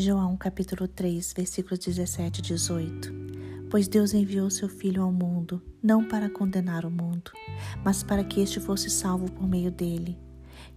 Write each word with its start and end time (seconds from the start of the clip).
João 0.00 0.34
capítulo 0.34 0.88
3, 0.88 1.34
versículos 1.36 1.78
17 1.78 2.38
e 2.38 2.42
18. 2.42 3.12
Pois 3.68 3.86
Deus 3.86 4.14
enviou 4.14 4.48
seu 4.48 4.66
Filho 4.66 5.02
ao 5.02 5.12
mundo, 5.12 5.62
não 5.82 6.08
para 6.08 6.30
condenar 6.30 6.86
o 6.86 6.90
mundo, 6.90 7.30
mas 7.84 8.02
para 8.02 8.24
que 8.24 8.40
este 8.40 8.58
fosse 8.60 8.88
salvo 8.88 9.30
por 9.30 9.46
meio 9.46 9.70
dele. 9.70 10.18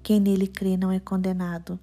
Quem 0.04 0.20
nele 0.20 0.46
crê 0.46 0.76
não 0.76 0.91
é 0.91 1.00
condenado, 1.00 1.80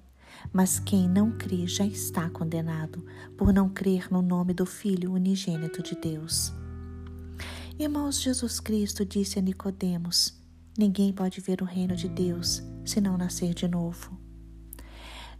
mas 0.53 0.77
quem 0.77 1.09
não 1.09 1.31
crê 1.31 1.65
já 1.65 1.83
está 1.83 2.29
condenado, 2.29 3.03
por 3.35 3.51
não 3.51 3.67
crer 3.69 4.07
no 4.11 4.21
nome 4.21 4.53
do 4.53 4.67
Filho 4.67 5.13
unigênito 5.13 5.81
de 5.81 5.95
Deus. 5.95 6.53
Irmãos, 7.79 8.21
Jesus 8.21 8.59
Cristo 8.59 9.03
disse 9.03 9.39
a 9.39 9.41
Nicodemos: 9.41 10.39
Ninguém 10.77 11.11
pode 11.11 11.41
ver 11.41 11.63
o 11.63 11.65
reino 11.65 11.95
de 11.95 12.07
Deus 12.07 12.61
se 12.85 13.01
não 13.01 13.17
nascer 13.17 13.55
de 13.55 13.67
novo. 13.67 14.20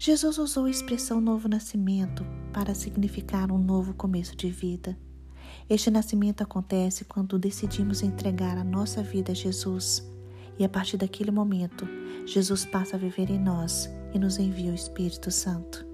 Jesus 0.03 0.39
usou 0.39 0.65
a 0.65 0.69
expressão 0.71 1.21
novo 1.21 1.47
nascimento 1.47 2.25
para 2.51 2.73
significar 2.73 3.51
um 3.51 3.57
novo 3.59 3.93
começo 3.93 4.35
de 4.35 4.49
vida. 4.49 4.97
Este 5.69 5.91
nascimento 5.91 6.41
acontece 6.41 7.05
quando 7.05 7.37
decidimos 7.37 8.01
entregar 8.01 8.57
a 8.57 8.63
nossa 8.63 9.03
vida 9.03 9.31
a 9.31 9.35
Jesus 9.35 10.03
e 10.57 10.65
a 10.65 10.69
partir 10.69 10.97
daquele 10.97 11.29
momento, 11.29 11.87
Jesus 12.25 12.65
passa 12.65 12.95
a 12.95 12.99
viver 12.99 13.29
em 13.29 13.37
nós 13.37 13.91
e 14.11 14.17
nos 14.17 14.39
envia 14.39 14.71
o 14.71 14.73
Espírito 14.73 15.29
Santo. 15.29 15.85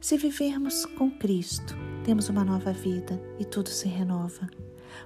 Se 0.00 0.16
vivermos 0.16 0.84
com 0.84 1.08
Cristo, 1.08 1.76
temos 2.02 2.28
uma 2.28 2.44
nova 2.44 2.72
vida 2.72 3.22
e 3.38 3.44
tudo 3.44 3.68
se 3.68 3.86
renova. 3.86 4.50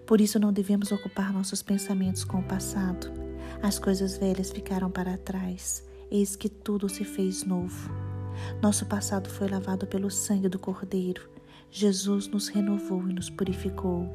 Por 0.06 0.18
isso 0.18 0.40
não 0.40 0.51
devemos 0.51 0.93
ocupar 0.93 1.30
nossos 1.30 1.62
pensamentos 1.62 2.24
com 2.24 2.38
o 2.38 2.45
passado. 2.45 3.12
As 3.62 3.79
coisas 3.79 4.16
velhas 4.16 4.51
ficaram 4.51 4.90
para 4.90 5.18
trás, 5.18 5.85
eis 6.13 6.37
que 6.37 6.49
tudo 6.49 6.91
se 6.91 7.05
fez 7.05 7.43
novo. 7.43 7.91
Nosso 8.60 8.85
passado 8.85 9.30
foi 9.30 9.49
lavado 9.49 9.87
pelo 9.87 10.10
sangue 10.10 10.49
do 10.49 10.59
Cordeiro. 10.59 11.23
Jesus 11.71 12.29
nos 12.29 12.49
renovou 12.49 13.09
e 13.09 13.15
nos 13.15 13.30
purificou. 13.30 14.07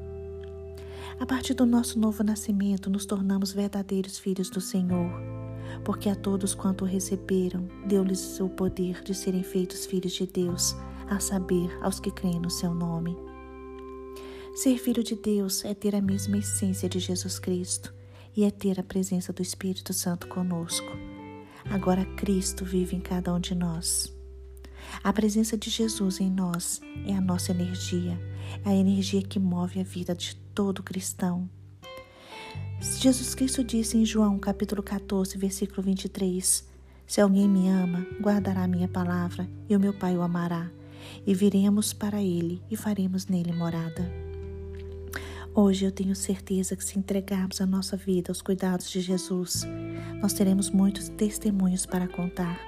A 1.20 1.26
partir 1.26 1.56
do 1.56 1.66
nosso 1.66 1.98
novo 1.98 2.24
nascimento, 2.24 2.88
nos 2.88 3.06
tornamos 3.06 3.52
verdadeiros 3.52 4.20
filhos 4.20 4.52
do 4.52 4.62
Senhor, 4.62 5.10
porque 5.84 6.08
a 6.10 6.16
todos 6.16 6.54
quanto 6.54 6.84
o 6.84 6.88
receberam, 6.88 7.68
deu-lhes 7.88 8.40
o 8.40 8.48
poder 8.48 9.02
de 9.02 9.16
serem 9.16 9.42
feitos 9.42 9.88
filhos 9.88 10.14
de 10.14 10.28
Deus, 10.28 10.76
a 11.10 11.20
saber, 11.20 11.76
aos 11.82 12.00
que 12.00 12.12
creem 12.12 12.40
no 12.40 12.52
seu 12.52 12.76
nome. 12.76 13.18
Ser 14.54 14.78
filho 14.78 15.04
de 15.04 15.16
Deus 15.16 15.66
é 15.66 15.74
ter 15.74 15.96
a 15.96 16.02
mesma 16.02 16.38
essência 16.38 16.88
de 16.88 17.00
Jesus 17.00 17.40
Cristo 17.40 17.92
e 18.36 18.44
é 18.44 18.52
ter 18.52 18.80
a 18.80 18.84
presença 18.84 19.34
do 19.34 19.42
Espírito 19.42 19.94
Santo 19.94 20.28
conosco. 20.28 21.07
Agora 21.70 22.06
Cristo 22.06 22.64
vive 22.64 22.96
em 22.96 23.02
cada 23.02 23.34
um 23.34 23.40
de 23.40 23.54
nós. 23.54 24.14
A 25.04 25.12
presença 25.12 25.58
de 25.58 25.70
Jesus 25.70 26.20
em 26.20 26.30
nós 26.30 26.82
é 27.06 27.14
a 27.14 27.22
nossa 27.22 27.52
energia, 27.52 28.18
é 28.66 28.70
a 28.70 28.76
energia 28.76 29.22
que 29.22 29.40
move 29.40 29.80
a 29.80 29.84
vida 29.84 30.16
de 30.16 30.36
todo 30.54 30.82
cristão. 30.82 31.50
Jesus 32.80 33.36
Cristo 33.36 33.64
disse 33.64 33.98
em 33.98 34.06
João 34.06 34.40
capítulo 34.40 34.82
14, 34.82 35.38
versículo 35.38 35.82
23: 35.82 36.68
Se 37.06 37.20
alguém 37.22 37.50
me 37.50 37.68
ama, 37.68 38.06
guardará 38.22 38.64
a 38.64 38.68
minha 38.68 38.88
palavra, 38.88 39.50
e 39.68 39.76
o 39.76 39.80
meu 39.80 39.94
Pai 39.94 40.16
o 40.16 40.22
amará, 40.22 40.72
e 41.26 41.34
viremos 41.34 41.92
para 41.92 42.22
ele 42.22 42.62
e 42.70 42.78
faremos 42.78 43.28
nele 43.28 43.52
morada. 43.52 44.27
Hoje 45.60 45.86
eu 45.86 45.92
tenho 45.92 46.16
certeza 46.16 46.76
que 46.76 46.86
se 46.86 47.00
entregarmos 47.00 47.60
a 47.60 47.66
nossa 47.66 47.98
vida 47.98 48.30
aos 48.30 48.44
cuidados 48.44 48.92
de 48.92 49.02
Jesus, 49.02 49.66
nós 50.22 50.32
teremos 50.32 50.70
muitos 50.70 51.10
testemunhos 51.10 51.84
para 51.84 52.08
contar, 52.08 52.62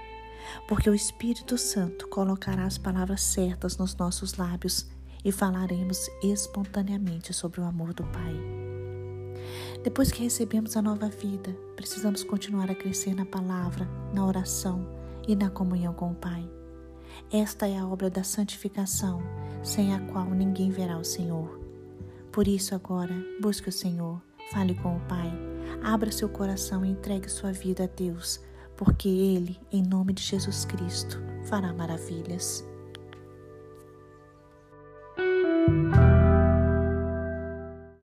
porque 0.67 0.89
o 0.89 0.95
Espírito 0.95 1.55
Santo 1.55 2.07
colocará 2.07 2.65
as 2.65 2.79
palavras 2.79 3.21
certas 3.21 3.77
nos 3.77 3.95
nossos 3.95 4.37
lábios 4.37 4.89
e 5.23 5.31
falaremos 5.31 6.09
espontaneamente 6.23 7.31
sobre 7.31 7.61
o 7.61 7.63
amor 7.63 7.93
do 7.93 8.03
Pai. 8.05 8.35
Depois 9.83 10.11
que 10.11 10.23
recebemos 10.23 10.75
a 10.75 10.81
nova 10.81 11.09
vida, 11.09 11.55
precisamos 11.75 12.23
continuar 12.23 12.71
a 12.71 12.75
crescer 12.75 13.13
na 13.13 13.23
palavra, 13.23 13.87
na 14.15 14.25
oração 14.25 14.83
e 15.27 15.35
na 15.35 15.51
comunhão 15.51 15.93
com 15.93 16.13
o 16.13 16.15
Pai. 16.15 16.49
Esta 17.31 17.67
é 17.67 17.77
a 17.77 17.85
obra 17.85 18.09
da 18.09 18.23
santificação, 18.23 19.21
sem 19.61 19.93
a 19.93 19.99
qual 20.07 20.31
ninguém 20.31 20.71
verá 20.71 20.97
o 20.97 21.03
Senhor. 21.03 21.68
Por 22.39 22.47
isso, 22.47 22.73
agora, 22.73 23.13
busque 23.41 23.67
o 23.67 23.71
Senhor, 23.71 24.21
fale 24.53 24.73
com 24.73 24.95
o 24.95 24.99
Pai, 25.09 25.29
abra 25.83 26.09
seu 26.09 26.29
coração 26.29 26.85
e 26.85 26.91
entregue 26.91 27.27
sua 27.27 27.51
vida 27.51 27.83
a 27.83 27.87
Deus, 27.87 28.39
porque 28.77 29.09
Ele, 29.09 29.59
em 29.69 29.83
nome 29.83 30.13
de 30.13 30.23
Jesus 30.23 30.63
Cristo, 30.63 31.21
fará 31.43 31.73
maravilhas. 31.73 32.65